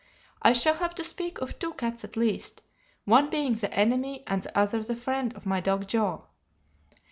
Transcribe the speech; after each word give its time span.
I 0.41 0.53
shall 0.53 0.73
have 0.77 0.95
to 0.95 1.03
speak 1.03 1.37
of 1.41 1.59
two 1.59 1.75
cats 1.75 2.03
at 2.03 2.17
least, 2.17 2.63
one 3.05 3.29
being 3.29 3.53
the 3.53 3.71
enemy 3.71 4.23
and 4.25 4.41
the 4.41 4.57
other 4.57 4.81
the 4.81 4.95
friend 4.95 5.31
of 5.35 5.45
my 5.45 5.59
dog 5.61 5.87
Joe. 5.87 6.25